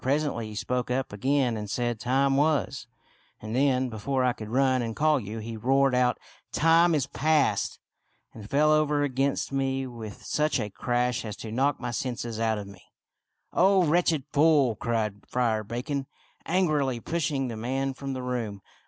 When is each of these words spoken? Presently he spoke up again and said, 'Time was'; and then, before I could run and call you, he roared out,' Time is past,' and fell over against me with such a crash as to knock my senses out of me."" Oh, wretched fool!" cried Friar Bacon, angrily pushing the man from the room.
Presently 0.01 0.47
he 0.47 0.55
spoke 0.55 0.89
up 0.89 1.13
again 1.13 1.55
and 1.55 1.69
said, 1.69 1.99
'Time 1.99 2.35
was'; 2.35 2.87
and 3.39 3.55
then, 3.55 3.87
before 3.87 4.23
I 4.23 4.33
could 4.33 4.49
run 4.49 4.81
and 4.81 4.95
call 4.95 5.19
you, 5.19 5.37
he 5.37 5.55
roared 5.55 5.93
out,' 5.93 6.17
Time 6.63 6.95
is 6.95 7.05
past,' 7.05 7.77
and 8.33 8.49
fell 8.49 8.71
over 8.71 9.03
against 9.03 9.51
me 9.51 9.85
with 9.85 10.23
such 10.23 10.59
a 10.59 10.71
crash 10.71 11.23
as 11.23 11.35
to 11.35 11.51
knock 11.51 11.79
my 11.79 11.91
senses 11.91 12.39
out 12.39 12.57
of 12.57 12.65
me."" 12.65 12.81
Oh, 13.53 13.83
wretched 13.85 14.23
fool!" 14.33 14.75
cried 14.75 15.17
Friar 15.27 15.63
Bacon, 15.63 16.07
angrily 16.47 16.99
pushing 16.99 17.47
the 17.47 17.55
man 17.55 17.93
from 17.93 18.13
the 18.13 18.23
room. 18.23 18.63